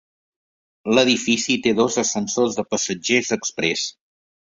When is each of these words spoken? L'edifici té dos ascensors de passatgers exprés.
L'edifici 0.93 1.59
té 1.67 1.75
dos 1.81 1.99
ascensors 2.05 2.61
de 2.63 2.69
passatgers 2.73 3.35
exprés. 3.41 3.89